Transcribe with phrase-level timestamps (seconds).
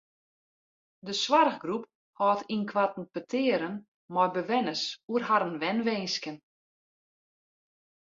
[1.05, 1.83] De soarchgroep
[2.19, 3.75] hâldt ynkoarten petearen
[4.13, 6.37] mei bewenners oer harren wenwinsken.